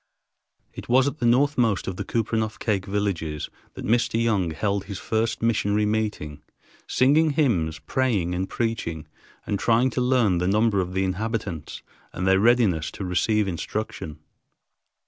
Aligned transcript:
It 0.73 0.89
was 0.89 1.05
at 1.07 1.19
the 1.19 1.27
northmost 1.27 1.85
of 1.87 1.95
the 1.95 2.03
Kupreanof 2.03 2.57
Kake 2.57 2.87
villages 2.87 3.51
that 3.75 3.85
Mr. 3.85 4.19
Young 4.19 4.49
held 4.49 4.85
his 4.85 4.97
first 4.97 5.43
missionary 5.43 5.85
meeting, 5.85 6.41
singing 6.87 7.33
hymns, 7.37 7.77
praying, 7.77 8.33
and 8.33 8.49
preaching, 8.49 9.07
and 9.45 9.59
trying 9.59 9.91
to 9.91 10.01
learn 10.01 10.39
the 10.39 10.47
number 10.47 10.81
of 10.81 10.93
the 10.95 11.03
inhabitants 11.03 11.83
and 12.13 12.25
their 12.25 12.39
readiness 12.39 12.89
to 12.93 13.05
receive 13.05 13.47
instruction. 13.47 14.17